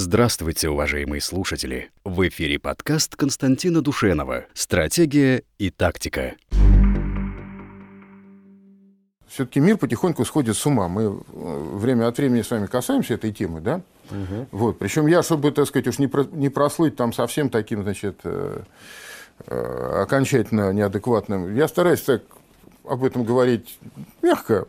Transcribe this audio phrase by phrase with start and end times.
[0.00, 1.90] Здравствуйте, уважаемые слушатели!
[2.04, 6.36] В эфире подкаст Константина Душенова «Стратегия и тактика».
[9.26, 10.86] Все-таки мир потихоньку сходит с ума.
[10.86, 13.80] Мы э, время от времени с вами касаемся этой темы, да?
[14.12, 14.46] Угу.
[14.52, 14.78] Вот.
[14.78, 18.60] Причем я, чтобы, так сказать, уж не, про, не прослыть там совсем таким, значит, э,
[19.48, 22.22] э, окончательно неадекватным, я стараюсь так
[22.84, 23.80] об этом говорить
[24.22, 24.68] мягко,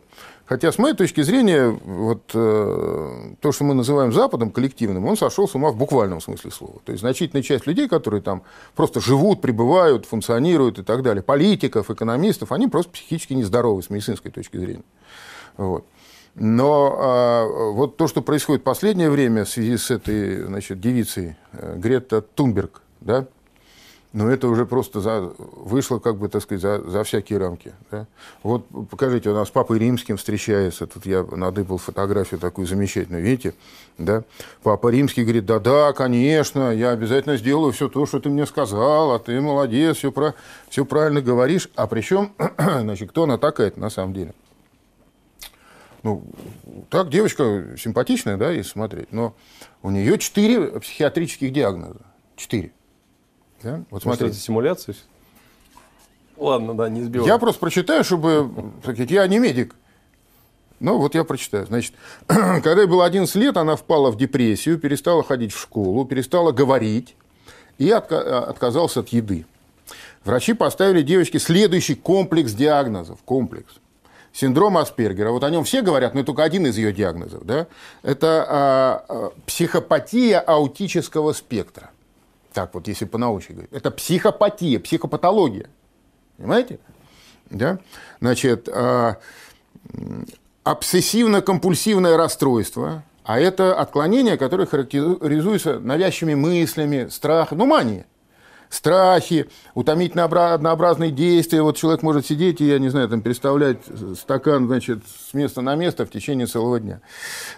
[0.50, 5.46] Хотя, с моей точки зрения, вот, э, то, что мы называем Западом коллективным, он сошел
[5.46, 6.80] с ума в буквальном смысле слова.
[6.84, 8.42] То есть значительная часть людей, которые там
[8.74, 14.32] просто живут, пребывают, функционируют и так далее, политиков, экономистов, они просто психически нездоровы с медицинской
[14.32, 14.82] точки зрения.
[15.56, 15.84] Вот.
[16.34, 21.36] Но а, вот то, что происходит в последнее время в связи с этой значит, девицей
[21.52, 23.28] э, Грета Тунберг, да,
[24.12, 27.72] но это уже просто за, вышло, как бы, так сказать, за, за всякие рамки.
[27.90, 28.06] Да?
[28.42, 33.54] Вот покажите, у нас Папой Римским встречается, тут я надыбал фотографию такую замечательную, видите,
[33.98, 34.24] да?
[34.62, 39.18] Папа Римский говорит, да-да, конечно, я обязательно сделаю все то, что ты мне сказал, а
[39.20, 40.34] ты молодец, все, про,
[40.68, 41.70] все правильно говоришь.
[41.76, 44.34] А причем, значит, кто она такая на самом деле?
[46.02, 46.24] Ну,
[46.88, 49.34] так, девочка симпатичная, да, если смотреть, но
[49.82, 52.00] у нее четыре психиатрических диагноза.
[52.36, 52.72] Четыре.
[53.62, 53.82] Да?
[53.90, 54.36] Вот смотрите.
[54.36, 54.94] симуляции?
[56.36, 57.26] Ладно, да, не сбивай.
[57.26, 58.50] Я просто прочитаю, чтобы...
[59.08, 59.74] Я не медик.
[60.80, 61.66] Ну, вот я прочитаю.
[61.66, 61.94] Значит,
[62.26, 67.14] когда ей было 11 лет, она впала в депрессию, перестала ходить в школу, перестала говорить
[67.76, 69.44] и отказался от еды.
[70.24, 73.18] Врачи поставили девочке следующий комплекс диагнозов.
[73.24, 73.74] Комплекс.
[74.32, 75.30] Синдром Аспергера.
[75.32, 77.44] Вот о нем все говорят, но только один из ее диагнозов.
[77.44, 77.66] Да?
[78.02, 81.90] Это а, а, психопатия аутического спектра.
[82.52, 83.72] Так вот, если по-научно говорить.
[83.72, 85.68] Это психопатия, психопатология.
[86.36, 86.78] Понимаете?
[87.50, 87.78] Да?
[88.20, 89.14] Значит, э,
[90.64, 98.06] обсессивно-компульсивное расстройство, а это отклонение, которое характеризуется навязчивыми мыслями, страхом, ну, мания
[98.70, 101.60] страхи, утомительно однообразные действия.
[101.60, 103.78] Вот человек может сидеть и, я не знаю, там, переставлять
[104.16, 107.00] стакан, значит, с места на место в течение целого дня.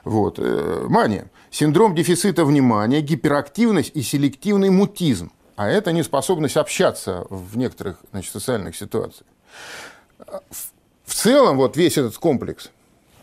[0.05, 0.38] Вот.
[0.38, 1.31] Э, мания.
[1.53, 5.31] Синдром дефицита внимания, гиперактивность и селективный мутизм.
[5.55, 9.27] А это неспособность общаться в некоторых значит, социальных ситуациях.
[11.05, 12.71] В целом, вот весь этот комплекс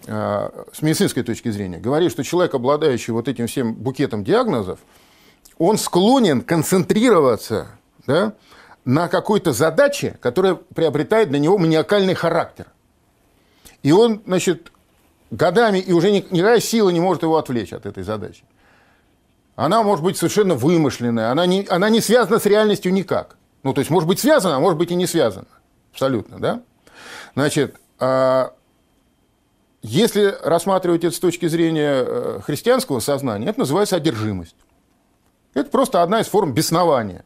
[0.06, 4.78] э, с медицинской точки зрения говорит, что человек, обладающий вот этим всем букетом диагнозов,
[5.57, 7.69] он склонен концентрироваться
[8.06, 8.34] да,
[8.85, 12.68] на какой-то задаче, которая приобретает для него маниакальный характер.
[13.81, 14.72] И он, значит,
[15.31, 18.44] годами, и уже никакая сила не может его отвлечь от этой задачи.
[19.56, 23.35] Она может быть совершенно вымышленная, она не, она не связана с реальностью никак.
[23.63, 25.47] Ну, то есть, может быть связана, а может быть и не связана.
[25.91, 26.62] Абсолютно, да?
[27.35, 28.53] Значит, а,
[29.81, 34.56] если рассматривать это с точки зрения э, христианского сознания, это называется одержимость.
[35.53, 37.23] Это просто одна из форм беснования.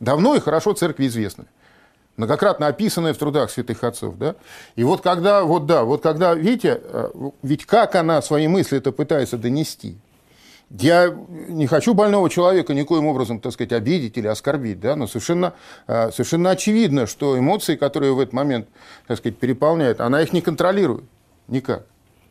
[0.00, 1.46] Давно и хорошо церкви известны.
[2.20, 4.18] Многократно описанная в трудах святых отцов.
[4.18, 4.34] Да?
[4.76, 7.10] И вот когда, вот да, вот когда, видите, э,
[7.42, 9.96] ведь как она свои мысли это пытается донести.
[10.68, 11.16] Я
[11.48, 15.54] не хочу больного человека никоим образом, так сказать, обидеть или оскорбить, да, но совершенно,
[15.86, 18.68] э, совершенно очевидно, что эмоции, которые в этот момент,
[19.06, 21.04] так сказать, переполняют, она их не контролирует
[21.48, 21.86] никак.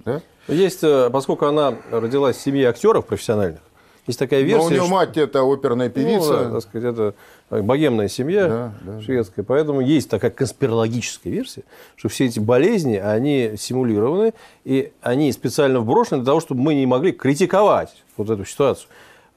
[0.06, 0.22] Да?
[0.48, 3.62] Есть, э, поскольку она родилась в семье актеров профессиональных,
[4.10, 4.62] есть такая версия.
[4.62, 4.92] Но у нее что...
[4.92, 6.34] мать это оперная ну, певица.
[6.34, 7.14] Ну, да, так сказать, это
[7.50, 9.44] богемная семья да, да, шведская.
[9.44, 9.46] Да.
[9.48, 11.64] Поэтому есть такая конспирологическая версия,
[11.96, 14.34] что все эти болезни, они симулированы,
[14.66, 18.90] и они специально вброшены для того, чтобы мы не могли критиковать вот эту ситуацию.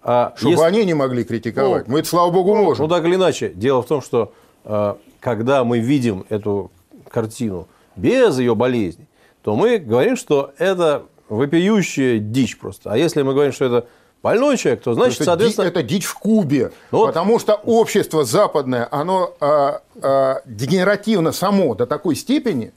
[0.03, 0.65] А чтобы если...
[0.65, 1.87] они не могли критиковать.
[1.87, 2.84] Ну, мы это, слава богу, ну, можем.
[2.84, 3.53] Ну, так или иначе.
[3.55, 4.32] Дело в том, что
[4.65, 6.71] а, когда мы видим эту
[7.09, 9.06] картину без ее болезней,
[9.43, 12.91] то мы говорим, что это вопиющая дичь просто.
[12.91, 13.87] А если мы говорим, что это
[14.22, 15.66] больной человек, то значит, это соответственно...
[15.66, 21.87] Это дичь в Кубе, ну, потому что общество западное, оно а, а, дегенеративно само до
[21.87, 22.72] такой степени,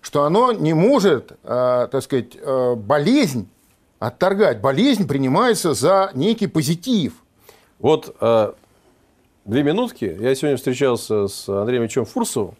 [0.00, 3.48] что оно не может, а, так сказать, а, болезнь
[3.98, 4.60] отторгать.
[4.60, 7.12] Болезнь принимается за некий позитив.
[7.78, 8.54] Вот а,
[9.44, 10.16] две минутки.
[10.18, 12.56] Я сегодня встречался с Андреем Ильичем Фурсовым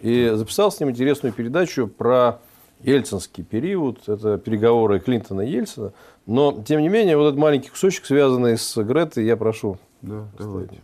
[0.00, 2.40] и записал с ним интересную передачу про
[2.82, 4.08] ельцинский период.
[4.08, 5.92] Это переговоры Клинтона и Ельцина–
[6.26, 9.78] но, тем не менее, вот этот маленький кусочек, связанный с Гретой, я прошу.
[10.02, 10.80] Да, давайте.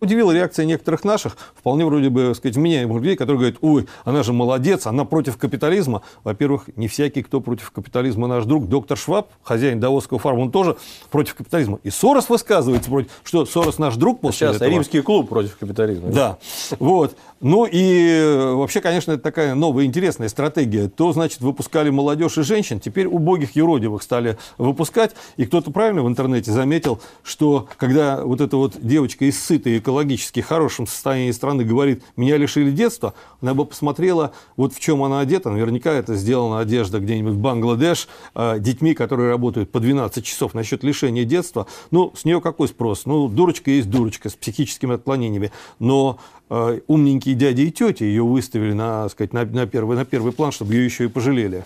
[0.00, 4.32] Удивила реакция некоторых наших, вполне вроде бы, сказать, вменяемых людей, которые говорят, ой, она же
[4.32, 6.02] молодец, она против капитализма.
[6.24, 8.68] Во-первых, не всякий, кто против капитализма, наш друг.
[8.68, 10.76] Доктор Шваб, хозяин Давосского фарма, он тоже
[11.10, 11.80] против капитализма.
[11.82, 13.10] И Сорос высказывается против...
[13.24, 14.70] Что, Сорос наш друг после Сейчас этого?
[14.70, 16.08] римский клуб против капитализма.
[16.10, 16.38] Да.
[16.78, 17.16] Вот.
[17.40, 20.88] Ну и вообще, конечно, это такая новая интересная стратегия.
[20.88, 25.12] То, значит, выпускали молодежь и женщин, теперь убогих юродивых стали выпускать.
[25.36, 30.40] И кто-то правильно в интернете заметил, что когда вот эта вот девочка из сытой экологически
[30.40, 35.50] хорошем состоянии страны говорит, меня лишили детства, она бы посмотрела, вот в чем она одета.
[35.50, 40.84] Наверняка это сделана одежда где-нибудь в Бангладеш, э, детьми, которые работают по 12 часов насчет
[40.84, 41.66] лишения детства.
[41.90, 43.04] Ну, с нее какой спрос?
[43.04, 45.50] Ну, дурочка есть дурочка с психическими отклонениями.
[45.78, 50.32] Но э, умненькие дяди и тети ее выставили на, сказать, на, на, первый, на первый
[50.32, 51.64] план, чтобы ее еще и пожалели.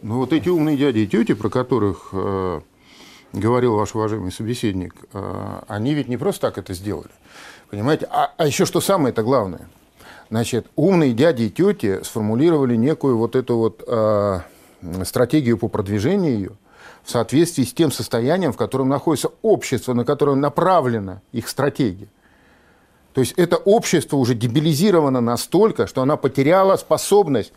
[0.00, 2.60] Ну, вот эти умные дяди и тети, про которых э,
[3.32, 7.10] говорил ваш уважаемый собеседник, э, они ведь не просто так это сделали.
[7.70, 8.06] Понимаете?
[8.10, 9.68] А, а еще что самое-то главное.
[10.30, 14.40] Значит, умные дяди и тети сформулировали некую вот эту вот э,
[15.04, 16.50] стратегию по продвижению ее
[17.02, 22.08] в соответствии с тем состоянием, в котором находится общество, на которое направлена их стратегия.
[23.14, 27.52] То есть это общество уже дебилизировано настолько, что она потеряла способность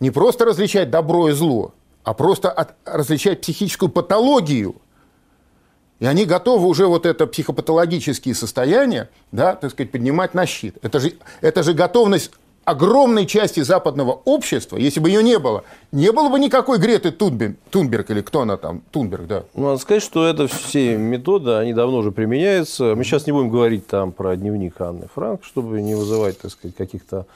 [0.00, 4.76] не просто различать добро и зло, а просто от, различать психическую патологию.
[5.98, 10.76] И они готовы уже вот это психопатологические состояния, да, так сказать, поднимать на щит.
[10.82, 12.30] Это же, это же готовность
[12.66, 15.62] огромной части западного общества, если бы ее не было,
[15.92, 19.44] не было бы никакой Греты Тунберг, Тунберг или кто она там, Тунберг, да.
[19.54, 22.96] Ну, надо сказать, что это все методы, они давно уже применяются.
[22.96, 26.76] Мы сейчас не будем говорить там про дневник Анны Франк, чтобы не вызывать, так сказать,
[26.76, 27.26] каких-то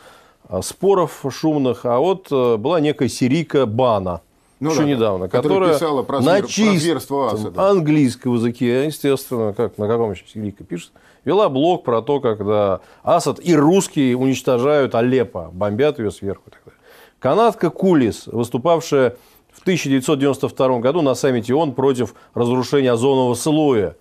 [0.49, 1.87] а, споров шумных.
[1.87, 4.23] А вот э, была некая сирийка Бана,
[4.61, 7.71] ну, еще да, недавно, которая, писала про, на чистом Асада.
[7.71, 10.93] английском языке, естественно, как, на каком еще сирийка пишет,
[11.25, 16.43] вела блог про то, когда Асад и русские уничтожают Алеппо, бомбят ее сверху.
[16.47, 16.81] И так далее.
[17.19, 19.17] Канадка Кулис, выступавшая
[19.53, 23.97] в 1992 году на саммите ООН против разрушения озонового слоя,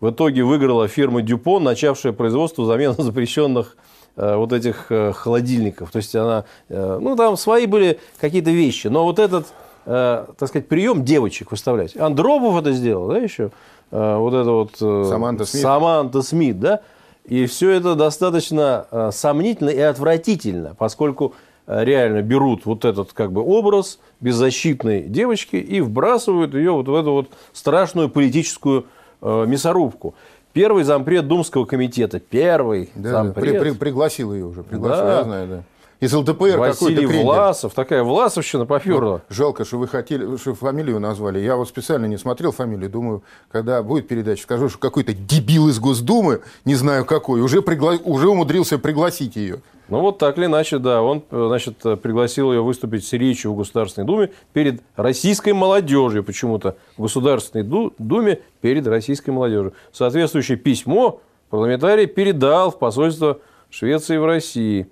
[0.00, 3.76] в итоге выиграла фирма Дюпон, начавшая производство замены запрещенных
[4.16, 5.90] э, вот этих э, холодильников.
[5.90, 9.46] То есть она, э, ну там свои были какие-то вещи, но вот этот,
[9.86, 11.96] так сказать, прием девочек выставлять.
[11.96, 13.52] Андропов это сделал, да, еще?
[13.90, 15.62] Э, вот это вот э, Саманта Смит.
[15.62, 16.80] Саманта Смит, да,
[17.24, 21.34] и все это достаточно э, сомнительно и отвратительно, поскольку
[21.68, 27.10] реально берут вот этот как бы образ беззащитной девочки и вбрасывают ее вот в эту
[27.10, 28.86] вот страшную политическую
[29.20, 30.14] мясорубку.
[30.52, 33.54] Первый зампред Думского комитета, первый да, зампред.
[33.54, 35.16] Да, при, при, пригласил ее уже, пригласил, да.
[35.16, 35.62] я знаю, да
[36.00, 39.22] из ЛДПР Василий какой-то Власов, такая Власовщина поперла.
[39.28, 41.38] Ну, жалко, что вы хотели, что фамилию назвали.
[41.38, 45.78] Я вот специально не смотрел фамилию, думаю, когда будет передача, скажу, что какой-то дебил из
[45.78, 47.94] Госдумы, не знаю какой, уже, пригла...
[48.04, 49.60] уже умудрился пригласить ее.
[49.88, 54.04] Ну вот так или иначе, да, он, значит, пригласил ее выступить с речью в Государственной
[54.04, 56.76] Думе перед российской молодежью почему-то.
[56.96, 59.74] В Государственной Думе перед российской молодежью.
[59.92, 61.20] Соответствующее письмо
[61.50, 63.38] парламентарий передал в посольство
[63.70, 64.88] Швеции в России.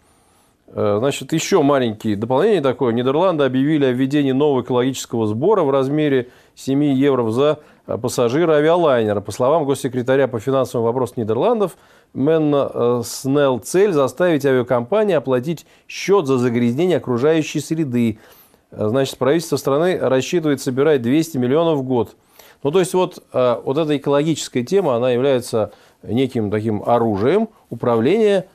[0.77, 2.93] Э, значит, еще маленькие дополнение такое.
[2.93, 9.21] Нидерланды объявили о введении нового экологического сбора в размере 7 евро за э, пассажира авиалайнера.
[9.21, 11.77] По словам госсекретаря по финансовым вопросам Нидерландов,
[12.13, 18.19] Менна э, Снелл цель заставить авиакомпании оплатить счет за загрязнение окружающей среды.
[18.73, 22.17] Значит, правительство страны рассчитывает собирать 200 миллионов в год.
[22.65, 25.71] Ну, то есть, вот, вот эта экологическая тема, она является
[26.03, 28.49] неким таким оружием управления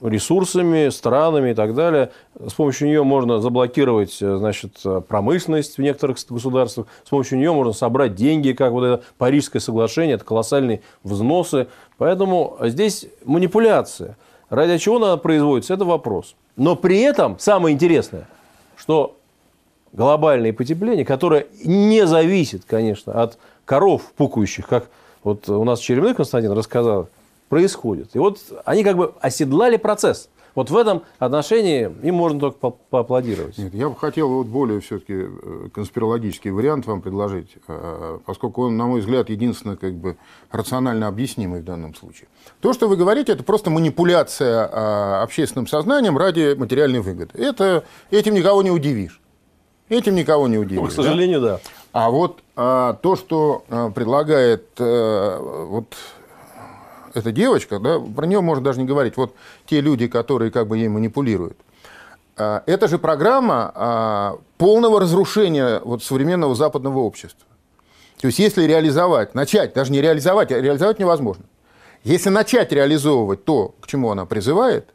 [0.00, 2.10] ресурсами, странами и так далее.
[2.38, 6.86] С помощью нее можно заблокировать э, значит, промышленность в некоторых государствах.
[7.04, 11.68] С помощью нее можно собрать деньги, как вот это Парижское соглашение, это колоссальные взносы.
[11.98, 14.16] Поэтому здесь манипуляция.
[14.50, 16.36] Ради чего она производится, это вопрос.
[16.56, 18.28] Но при этом самое интересное,
[18.76, 19.16] что
[19.92, 24.88] глобальное потепление, которое не зависит, конечно, от коров пукающих, как
[25.24, 27.08] вот у нас Черемный Константин рассказал,
[27.48, 28.14] происходит.
[28.14, 30.28] И вот они как бы оседлали процесс.
[30.56, 33.58] Вот в этом отношении им можно только по поаплодировать.
[33.58, 38.78] Нет, я бы хотел вот более все-таки э, конспирологический вариант вам предложить, э, поскольку он,
[38.78, 40.16] на мой взгляд, единственно как бы
[40.50, 42.28] рационально объяснимый в данном случае.
[42.62, 47.32] То, что вы говорите, это просто манипуляция э, общественным сознанием ради материальной выгоды.
[47.34, 49.20] Это, этим никого не удивишь.
[49.90, 50.82] Этим никого не удивишь.
[50.82, 51.48] Ну, к сожалению, да.
[51.48, 51.60] да.
[51.92, 55.38] А вот а, то, что а, предлагает а,
[55.68, 55.94] вот
[57.16, 59.34] эта девочка, да, про нее можно даже не говорить, вот
[59.66, 61.56] те люди, которые как бы ей манипулируют.
[62.36, 67.46] А, это же программа а, полного разрушения вот современного западного общества.
[68.20, 71.44] То есть если реализовать, начать, даже не реализовать, а реализовать невозможно.
[72.04, 74.88] Если начать реализовывать то, к чему она призывает,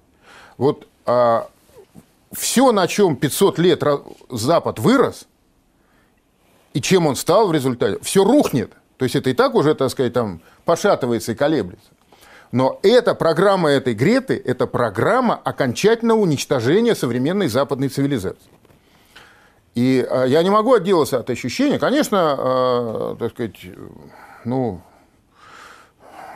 [0.58, 1.48] вот а,
[2.32, 3.84] все, на чем 500 лет
[4.30, 5.28] Запад вырос,
[6.74, 8.72] и чем он стал в результате, все рухнет.
[8.98, 11.90] То есть это и так уже, так сказать, там пошатывается и колеблется.
[12.51, 18.50] Но эта программа этой Греты– это программа окончательного уничтожения современной западной цивилизации.
[19.74, 23.55] И э, я не могу отделаться от ощущения, конечно, э, так сказать,
[24.43, 24.81] ну,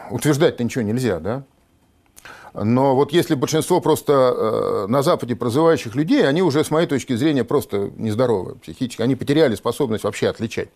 [0.10, 1.43] утверждать-то ничего нельзя, да?
[2.53, 7.13] Но вот если большинство просто э, на Западе прозывающих людей, они уже, с моей точки
[7.13, 9.01] зрения, просто нездоровы психически.
[9.01, 10.69] Они потеряли способность вообще отличать.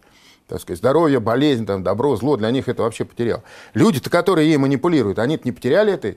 [0.49, 3.43] Так сказать, здоровье, болезнь, там, добро, зло, для них это вообще потерял.
[3.75, 6.15] Люди-то, которые ей манипулируют, они-то не потеряли это.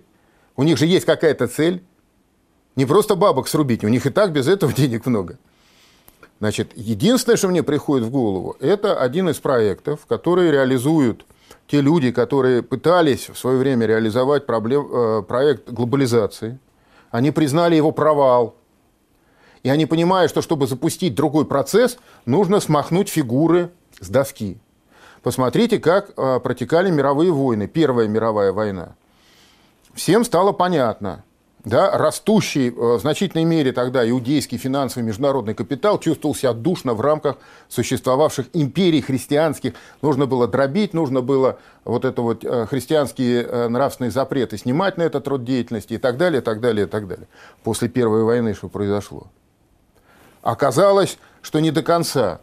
[0.57, 1.85] У них же есть какая-то цель.
[2.75, 5.39] Не просто бабок срубить, у них и так без этого денег много.
[6.41, 11.27] Значит, единственное, что мне приходит в голову, это один из проектов, которые реализуют
[11.67, 16.59] те люди, которые пытались в свое время реализовать проблем, э, проект глобализации.
[17.11, 18.57] Они признали его провал.
[19.63, 24.59] И они понимают, что чтобы запустить другой процесс, нужно смахнуть фигуры с доски.
[25.23, 27.69] Посмотрите, как э, протекали мировые войны.
[27.69, 28.97] Первая мировая война.
[29.95, 31.23] Всем стало понятно,
[31.65, 37.01] да, растущий э, в значительной мере тогда иудейский финансовый международный капитал чувствовал себя душно в
[37.01, 37.37] рамках
[37.69, 39.75] существовавших империй христианских.
[40.01, 45.29] Нужно было дробить, нужно было вот это вот э, христианские нравственные запреты снимать на этот
[45.29, 47.29] род деятельности и так далее, и так далее, и так далее.
[47.63, 49.29] После Первой войны что произошло?
[50.43, 52.41] Оказалось, что не до конца.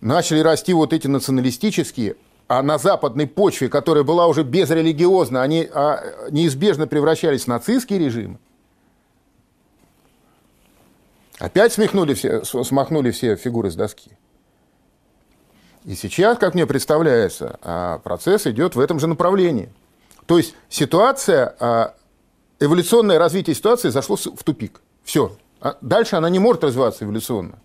[0.00, 2.16] Начали расти вот эти националистические
[2.50, 8.40] а на западной почве, которая была уже безрелигиозна, они а, неизбежно превращались в нацистские режимы.
[11.38, 14.18] Опять смехнули все, смахнули все фигуры с доски.
[15.84, 19.72] И сейчас, как мне представляется, а, процесс идет в этом же направлении.
[20.26, 21.94] То есть ситуация, а,
[22.58, 24.80] эволюционное развитие ситуации зашло в тупик.
[25.04, 25.36] Все.
[25.80, 27.58] Дальше она не может развиваться эволюционно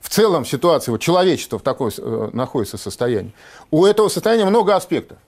[0.00, 3.34] в целом ситуации, вот человечество в такой э, находится состоянии,
[3.70, 5.18] у этого состояния много аспектов.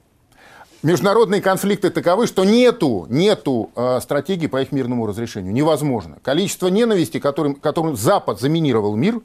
[0.83, 5.53] Международные конфликты таковы, что нету, нету э, стратегии по их мирному разрешению.
[5.53, 6.19] Невозможно.
[6.23, 9.21] Количество ненависти, которым, которым Запад заминировал мир,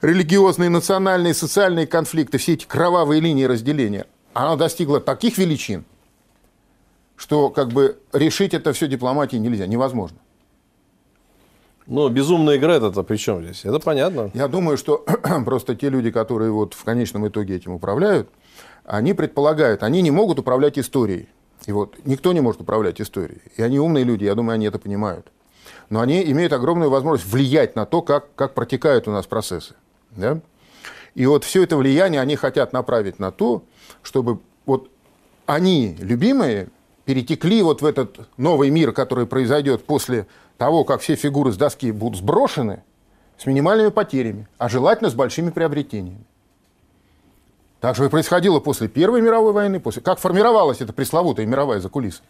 [0.00, 5.84] религиозные, национальные, социальные конфликты, все эти кровавые линии разделения, оно достигло таких величин,
[7.16, 10.18] что как бы решить это все дипломатией нельзя, невозможно.
[11.86, 13.64] Но безумная игра это при чем здесь?
[13.64, 14.30] Это понятно.
[14.32, 15.04] Я думаю, что
[15.44, 18.28] просто те люди, которые вот в конечном итоге этим управляют,
[18.84, 21.28] они предполагают, они не могут управлять историей.
[21.66, 23.40] И вот никто не может управлять историей.
[23.56, 25.26] И они умные люди, я думаю, они это понимают.
[25.90, 29.74] Но они имеют огромную возможность влиять на то, как, как протекают у нас процессы.
[30.10, 30.40] Да?
[31.14, 33.62] И вот все это влияние они хотят направить на то,
[34.02, 34.90] чтобы вот
[35.46, 36.68] они, любимые,
[37.04, 40.26] перетекли вот в этот новый мир, который произойдет после
[40.58, 42.82] того, как все фигуры с доски будут сброшены,
[43.38, 46.24] с минимальными потерями, а желательно с большими приобретениями.
[47.80, 50.00] Так же и происходило после Первой мировой войны, после...
[50.00, 52.22] как формировалась эта пресловутая мировая закулиса.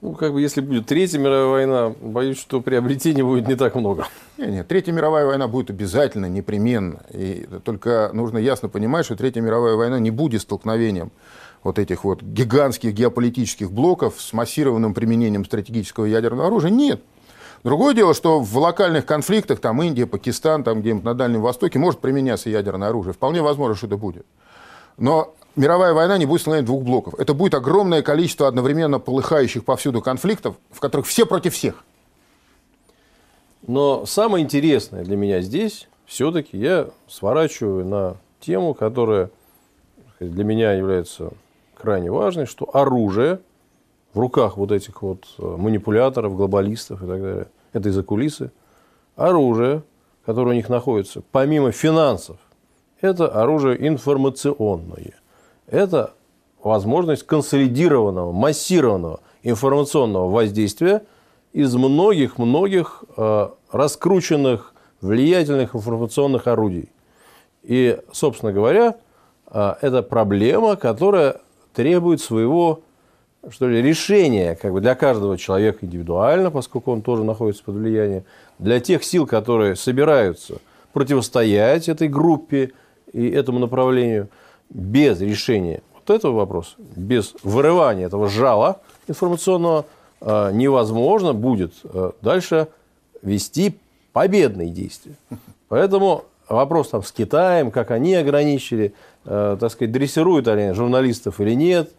[0.00, 4.06] Ну, как бы, если будет Третья мировая война, боюсь, что приобретений будет не так много.
[4.36, 7.00] Нет, нет, Третья мировая война будет обязательно, непременно.
[7.10, 11.10] И только нужно ясно понимать, что Третья мировая война не будет столкновением
[11.62, 16.70] вот этих вот гигантских геополитических блоков с массированным применением стратегического ядерного оружия.
[16.70, 17.02] Нет.
[17.64, 22.00] Другое дело, что в локальных конфликтах, там Индия, Пакистан, там где-нибудь на Дальнем Востоке, может
[22.00, 23.14] применяться ядерное оружие.
[23.14, 24.26] Вполне возможно, что это будет.
[24.96, 27.14] Но мировая война не будет состоять двух блоков.
[27.18, 31.84] Это будет огромное количество одновременно полыхающих повсюду конфликтов, в которых все против всех.
[33.66, 39.30] Но самое интересное для меня здесь, все-таки я сворачиваю на тему, которая
[40.20, 41.32] для меня является
[41.78, 43.40] крайне важной, что оружие
[44.12, 48.50] в руках вот этих вот э, манипуляторов, глобалистов и так далее, это из-за кулисы,
[49.16, 49.82] оружие,
[50.24, 52.36] которое у них находится, помимо финансов,
[53.00, 55.14] это оружие информационное.
[55.66, 56.12] Это
[56.62, 61.04] возможность консолидированного, массированного информационного воздействия
[61.52, 66.90] из многих-многих э, раскрученных, влиятельных информационных орудий.
[67.62, 68.96] И, собственно говоря,
[69.50, 71.40] э, это проблема, которая
[71.78, 72.80] требует своего
[73.50, 78.24] что ли, решения как бы для каждого человека индивидуально, поскольку он тоже находится под влиянием,
[78.58, 80.56] для тех сил, которые собираются
[80.92, 82.72] противостоять этой группе
[83.12, 84.28] и этому направлению,
[84.68, 89.86] без решения вот этого вопроса, без вырывания этого жала информационного,
[90.20, 92.66] а, невозможно будет а, дальше
[93.22, 93.78] вести
[94.12, 95.14] победные действия.
[95.68, 101.54] Поэтому вопрос там с Китаем, как они ограничили, э, так сказать, дрессируют они журналистов или
[101.54, 101.90] нет.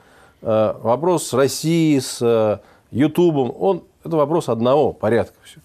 [0.41, 2.59] Э, вопрос с Россией, с э,
[2.91, 5.35] Ютубом, он, это вопрос одного порядка.
[5.43, 5.59] Все.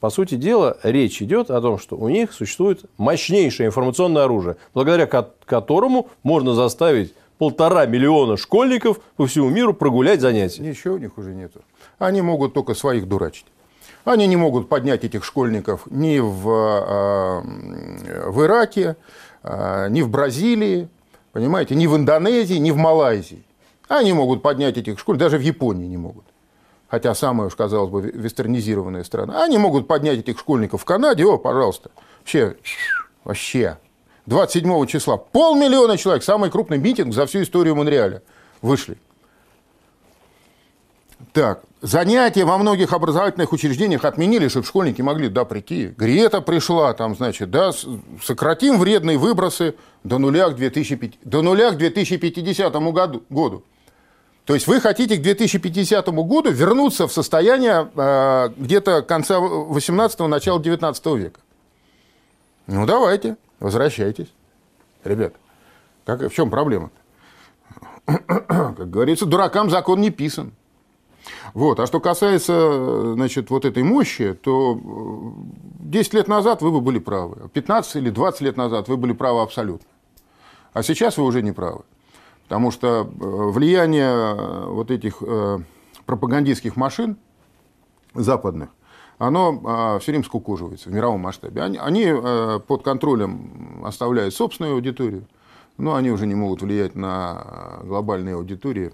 [0.00, 5.06] По сути дела, речь идет о том, что у них существует мощнейшее информационное оружие, благодаря
[5.06, 10.62] которому можно заставить полтора миллиона школьников по всему миру прогулять занятия.
[10.62, 11.62] Ничего у них уже нету.
[11.98, 13.46] Они могут только своих дурачить.
[14.08, 18.96] Они не могут поднять этих школьников ни в, э, в Ираке,
[19.42, 20.88] э, ни в Бразилии,
[21.32, 23.44] понимаете, ни в Индонезии, ни в Малайзии.
[23.86, 26.24] Они могут поднять этих школьников, даже в Японии не могут.
[26.88, 29.44] Хотя самая уж, казалось бы, вестернизированная страна.
[29.44, 31.90] Они могут поднять этих школьников в Канаде, о, пожалуйста.
[32.20, 32.56] Вообще,
[33.24, 33.76] вообще.
[34.24, 38.22] 27 числа полмиллиона человек, самый крупный митинг за всю историю Монреаля,
[38.62, 38.96] вышли.
[41.34, 45.88] Так, занятия во многих образовательных учреждениях отменили, чтобы школьники могли да, прийти.
[45.96, 47.72] Грета пришла, там, значит, да,
[48.22, 53.22] сократим вредные выбросы до нуля к, 2005, до нуля к 2050 году.
[53.28, 53.64] году.
[54.44, 60.58] То есть вы хотите к 2050 году вернуться в состояние э, где-то конца 18-го, начала
[60.58, 61.40] 19 века.
[62.66, 64.28] Ну, давайте, возвращайтесь.
[65.04, 65.34] Ребят,
[66.04, 66.90] как, в чем проблема?
[68.06, 70.52] Как говорится, дуракам закон не писан.
[71.54, 71.80] Вот.
[71.80, 74.78] А что касается значит, вот этой мощи, то
[75.80, 77.48] 10 лет назад вы бы были правы.
[77.52, 79.88] 15 или 20 лет назад вы были правы абсолютно.
[80.72, 81.82] А сейчас вы уже не правы.
[82.44, 83.04] Потому что э,
[83.50, 84.34] влияние
[84.66, 85.58] вот этих э,
[86.06, 87.18] пропагандистских машин
[88.14, 88.70] западных,
[89.18, 91.60] оно а, все время скукоживается в мировом масштабе.
[91.60, 95.26] Они, э, под контролем оставляют собственную аудиторию,
[95.76, 98.92] но они уже не могут влиять на глобальные аудитории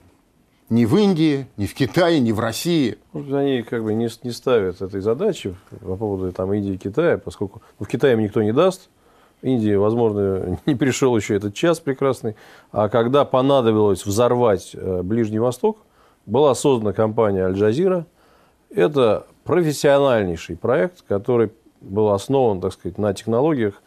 [0.71, 2.99] ни в Индии, ни в Китае, ни в России.
[3.13, 7.63] Они как бы не, не ставят этой задачи по поводу там, Индии и Китая, поскольку
[7.79, 8.89] ну, в Китае им никто не даст,
[9.43, 12.35] Индии, возможно, не пришел еще этот час прекрасный.
[12.73, 15.79] А когда понадобилось взорвать э, Ближний Восток,
[16.27, 18.07] была создана компания «Аль-Джазира».
[18.71, 23.83] Это профессиональнейший проект, который был основан, так сказать, на технологиях,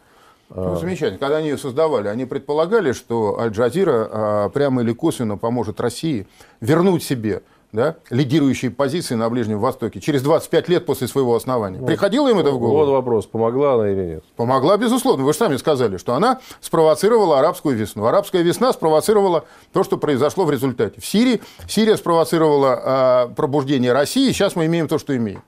[0.54, 1.18] ну, замечательно.
[1.18, 6.26] Когда они ее создавали, они предполагали, что Аль-Джазира а, прямо или косвенно поможет России
[6.60, 11.78] вернуть себе да, лидирующие позиции на Ближнем Востоке через 25 лет после своего основания.
[11.78, 11.86] Вот.
[11.86, 12.78] Приходило им это в голову?
[12.78, 14.24] Вот вопрос, помогла она или нет?
[14.36, 15.24] Помогла, безусловно.
[15.24, 18.06] Вы же сами сказали, что она спровоцировала арабскую весну.
[18.06, 21.00] Арабская весна спровоцировала то, что произошло в результате.
[21.00, 25.42] В Сирии Сирия спровоцировала э, пробуждение России, сейчас мы имеем то, что имеем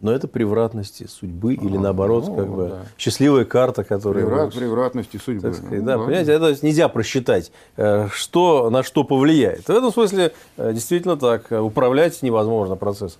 [0.00, 2.78] но это превратности судьбы или наоборот, ну, как бы да.
[2.96, 4.24] счастливая карта, которая...
[4.24, 5.52] Преврат, превратности судьбы.
[5.52, 6.06] сказать, ну, да, ладно.
[6.06, 9.66] понимаете, это нельзя просчитать, э, что на что повлияет.
[9.66, 13.18] В этом смысле э, действительно так, э, управлять невозможно процесс.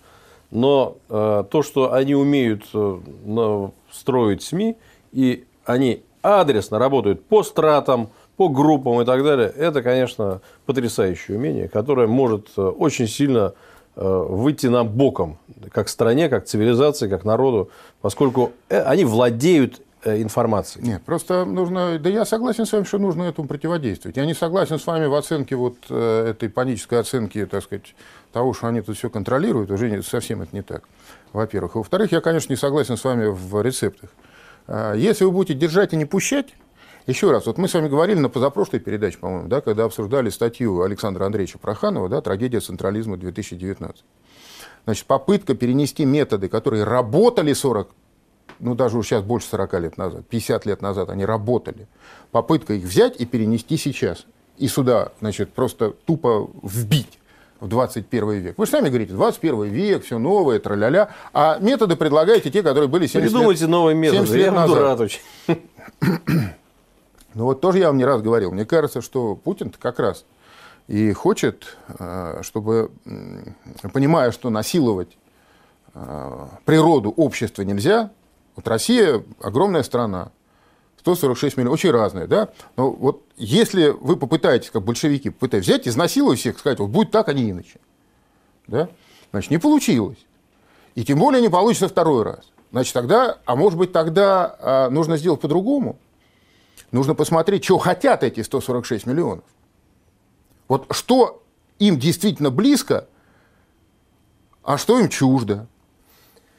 [0.50, 2.64] Но то, что они умеют
[3.92, 4.76] строить СМИ,
[5.12, 11.68] и они адресно работают по стратам, по группам и так далее, это, конечно, потрясающее умение,
[11.68, 13.54] которое может очень сильно
[14.00, 15.38] выйти нам боком,
[15.72, 20.86] как стране, как цивилизации, как народу, поскольку э, они владеют э, информацией.
[20.86, 24.16] Нет, просто нужно, да я согласен с вами, что нужно этому противодействовать.
[24.16, 27.94] Я не согласен с вами в оценке вот этой панической оценки, так сказать,
[28.32, 30.84] того, что они тут все контролируют, уже совсем это не так,
[31.34, 31.74] во-первых.
[31.74, 34.10] Во-вторых, я, конечно, не согласен с вами в рецептах.
[34.94, 36.54] Если вы будете держать и не пущать,
[37.10, 40.82] еще раз, вот мы с вами говорили на позапрошлой передаче, по-моему, да, когда обсуждали статью
[40.82, 43.96] Александра Андреевича Проханова да, «Трагедия централизма 2019».
[44.84, 47.90] Значит, попытка перенести методы, которые работали 40,
[48.60, 51.86] ну даже уже сейчас больше 40 лет назад, 50 лет назад они работали,
[52.30, 54.26] попытка их взять и перенести сейчас.
[54.56, 57.18] И сюда, значит, просто тупо вбить
[57.60, 58.54] в 21 век.
[58.56, 61.10] Вы же сами говорите, 21 век, все новое, траля-ля.
[61.32, 65.10] А методы предлагаете те, которые были 70 Придумайте лет, новые методы, 70 лет назад.
[67.34, 70.24] Ну вот тоже я вам не раз говорил, мне кажется, что Путин как раз
[70.88, 72.90] и хочет, э, чтобы,
[73.92, 75.16] понимая, что насиловать
[75.94, 78.10] э, природу общества нельзя,
[78.56, 80.32] вот Россия огромная страна,
[80.98, 82.48] 146 миллионов, очень разные, да?
[82.76, 87.28] Но вот если вы попытаетесь, как большевики, попытаетесь взять, изнасиловать всех, сказать, вот будет так,
[87.28, 87.78] а не иначе,
[88.66, 88.88] да?
[89.30, 90.18] Значит, не получилось.
[90.96, 92.50] И тем более не получится второй раз.
[92.72, 95.96] Значит, тогда, а может быть, тогда а, нужно сделать по-другому–
[96.92, 99.44] Нужно посмотреть, что хотят эти 146 миллионов.
[100.68, 101.42] Вот что
[101.78, 103.06] им действительно близко,
[104.62, 105.66] а что им чуждо.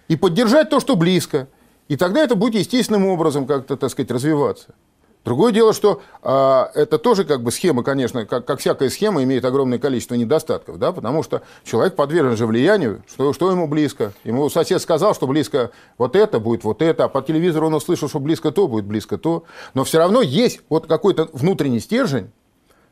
[0.08, 1.48] И поддержать то, что близко.
[1.88, 4.74] И тогда это будет естественным образом как-то, так сказать, развиваться.
[5.24, 9.46] Другое дело, что а, это тоже как бы схема, конечно, как, как всякая схема, имеет
[9.46, 14.14] огромное количество недостатков, да, потому что человек подвержен же влиянию, что, что ему близко.
[14.24, 18.10] Ему сосед сказал, что близко вот это будет, вот это, а по телевизору он услышал,
[18.10, 19.44] что близко то будет, близко то.
[19.76, 22.32] Но все равно есть вот какой-то внутренний стержень,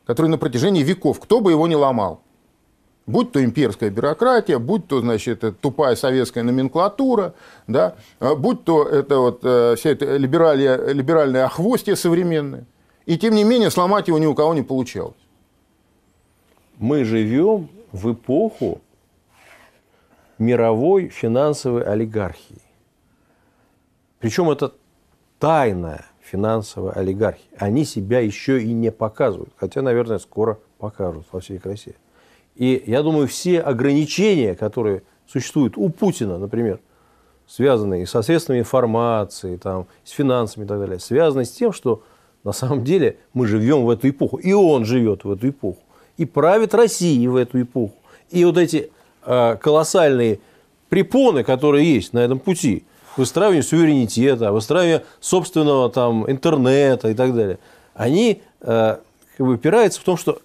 [0.06, 2.22] который на протяжении веков, кто бы его не ломал.
[3.06, 7.34] Будь то имперская бюрократия, будь то, значит, тупая советская номенклатура,
[7.66, 12.66] да, а будь то это вот э, вся эта либеральная, либеральное охвостие современное.
[13.06, 15.16] И тем не менее сломать его ни у кого не получалось.
[16.78, 18.80] Мы живем в эпоху
[20.38, 22.62] мировой финансовой олигархии.
[24.20, 24.72] Причем это
[25.38, 27.48] тайная финансовая олигархия.
[27.58, 29.52] Они себя еще и не показывают.
[29.56, 31.94] Хотя, наверное, скоро покажут во всей красе.
[32.56, 36.80] И я думаю, все ограничения, которые существуют у Путина, например,
[37.46, 42.02] связанные со средствами информации, там, с финансами и так далее, связаны с тем, что
[42.44, 44.36] на самом деле мы живем в эту эпоху.
[44.36, 45.80] И он живет в эту эпоху.
[46.16, 47.94] И правит Россией в эту эпоху.
[48.30, 48.90] И вот эти
[49.24, 50.40] э, колоссальные
[50.88, 52.84] препоны, которые есть на этом пути,
[53.16, 57.58] выстраивание суверенитета, выстраивание собственного там, интернета и так далее,
[57.94, 58.96] они э,
[59.36, 60.40] как бы упираются в том, что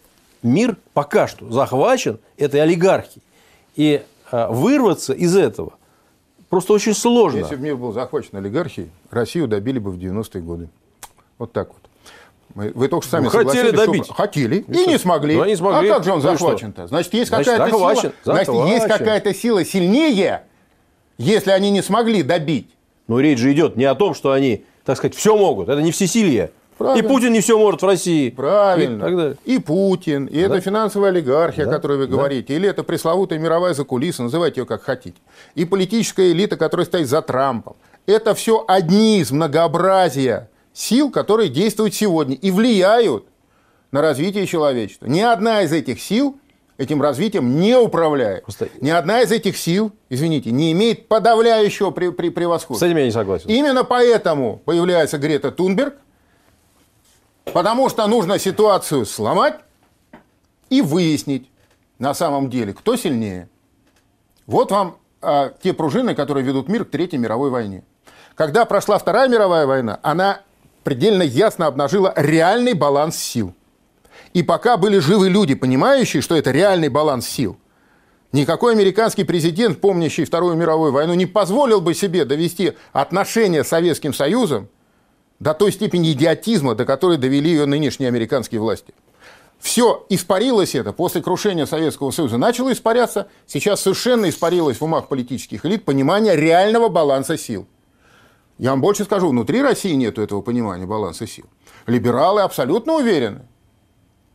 [0.45, 3.23] мир пока что захвачен этой олигархией.
[3.75, 5.73] И э, вырваться из этого
[6.49, 7.39] просто очень сложно.
[7.39, 10.69] Если бы мир был захвачен олигархией, Россию добили бы в 90-е годы.
[11.37, 11.85] Вот так вот.
[12.53, 14.05] Мы, вы только сами ну, хотели добить.
[14.05, 14.13] Что...
[14.13, 15.35] Хотели и, и не смогли.
[15.35, 15.89] Ну, не смогли.
[15.89, 16.87] А как же он ну, захвачен-то?
[16.87, 18.13] Значит, есть какая-то сила.
[18.23, 20.43] Значит, есть какая-то сила сильнее,
[21.17, 22.69] если они не смогли добить.
[23.07, 25.67] Но речь же идет не о том, что они, так сказать, все могут.
[25.67, 26.51] Это не всесилие.
[26.77, 27.05] Правильно.
[27.05, 28.29] И Путин не все может в России.
[28.29, 29.35] Правильно.
[29.45, 30.47] И, и Путин, и да.
[30.47, 31.71] это финансовая олигархия, да.
[31.71, 32.53] о которой вы говорите, да.
[32.55, 35.17] или это пресловутая мировая закулиса, называйте ее как хотите.
[35.55, 37.75] И политическая элита, которая стоит за Трампом.
[38.05, 43.25] Это все одни из многообразия сил, которые действуют сегодня и влияют
[43.91, 45.05] на развитие человечества.
[45.05, 46.37] Ни одна из этих сил
[46.77, 48.43] этим развитием не управляет.
[48.43, 48.67] Просто...
[48.81, 52.85] Ни одна из этих сил, извините, не имеет подавляющего при, при, превосходства.
[52.85, 53.49] С этим я не согласен.
[53.49, 55.95] Именно поэтому появляется Грета Тунберг,
[57.45, 59.55] потому что нужно ситуацию сломать
[60.69, 61.49] и выяснить
[61.99, 63.49] на самом деле, кто сильнее.
[64.47, 67.83] Вот вам а, те пружины, которые ведут мир к Третьей мировой войне.
[68.35, 70.41] Когда прошла Вторая мировая война, она
[70.83, 73.53] предельно ясно обнажила реальный баланс сил.
[74.33, 77.57] И пока были живы люди, понимающие, что это реальный баланс сил,
[78.33, 84.13] никакой американский президент, помнящий Вторую мировую войну, не позволил бы себе довести отношения с Советским
[84.13, 84.67] Союзом
[85.39, 88.93] до той степени идиотизма, до которой довели ее нынешние американские власти.
[89.59, 92.37] Все испарилось это после крушения Советского Союза.
[92.37, 93.27] Начало испаряться.
[93.47, 97.67] Сейчас совершенно испарилось в умах политических элит понимание реального баланса сил.
[98.57, 101.45] Я вам больше скажу, внутри России нет этого понимания баланса сил.
[101.87, 103.41] Либералы абсолютно уверены,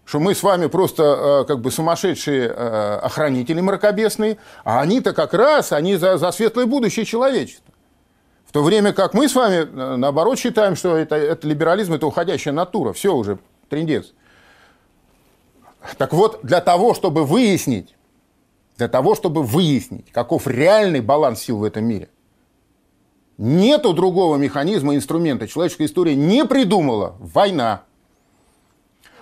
[0.05, 1.03] что мы с вами просто
[1.43, 6.67] э, как бы сумасшедшие э, охранители мракобесные, а они-то как раз, они за, за светлое
[6.67, 7.70] будущее человечества.
[8.51, 12.09] В то время как мы с вами, э, наоборот, считаем, что это, это либерализм– это
[12.09, 12.93] уходящая натура.
[12.93, 14.13] Все уже, трендец.
[15.99, 17.95] Так вот, для того, чтобы выяснить,
[18.77, 22.09] для того, чтобы выяснить, каков реальный баланс сил в этом мире–
[23.43, 25.49] Нету другого механизма, инструмента.
[25.49, 27.15] Человеческая история не придумала.
[27.21, 27.85] Война.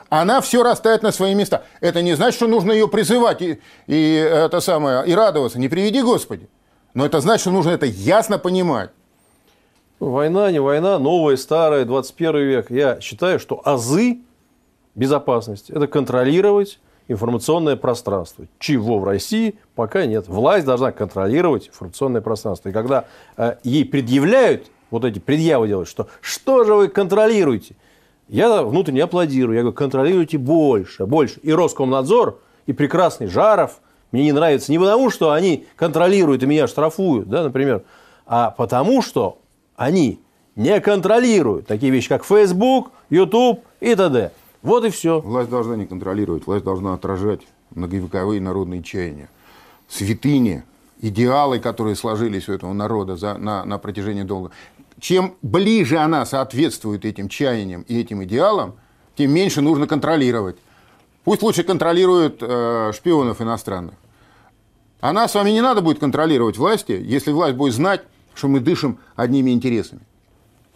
[0.08, 1.64] Она все расставит на свои места.
[1.80, 5.60] Это не значит, что нужно ее призывать и, и, это самое, и радоваться.
[5.60, 6.48] Не приведи Господи.
[6.94, 8.90] Но это значит, что нужно это ясно понимать.
[10.00, 12.70] Война, не война, новая, старая, 21 век.
[12.70, 14.18] Я считаю, что азы
[14.94, 20.28] безопасности– это контролировать информационное пространство, чего в России пока нет.
[20.28, 22.68] Власть должна контролировать информационное пространство.
[22.68, 23.06] И когда
[23.36, 27.74] э, ей предъявляют, вот эти предъявы делают, что что же вы контролируете?
[28.28, 29.56] Я внутренне аплодирую.
[29.56, 31.40] Я говорю, контролируйте больше, больше.
[31.40, 33.80] И Роскомнадзор, и прекрасный Жаров
[34.12, 37.82] мне не нравится не потому, что они контролируют и меня штрафуют, да, например,
[38.26, 39.38] а потому, что
[39.78, 40.20] они
[40.56, 44.32] не контролируют такие вещи, как Facebook, YouTube и т.д.
[44.60, 45.20] Вот и все.
[45.20, 49.30] Власть должна не контролировать, власть должна отражать многовековые народные чаяния.
[49.86, 50.64] Святыни,
[51.00, 54.50] идеалы, которые сложились у этого народа за, на, на протяжении долга.
[54.98, 58.74] Чем ближе она соответствует этим чаяниям и этим идеалам,
[59.16, 60.56] тем меньше нужно контролировать.
[61.22, 63.94] Пусть лучше контролируют э, шпионов иностранных.
[65.00, 68.02] А нас с вами не надо будет контролировать власти, если власть будет знать,
[68.38, 70.02] что мы дышим одними интересами.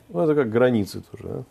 [0.09, 1.29] Ну, это как границы тоже.
[1.29, 1.44] А?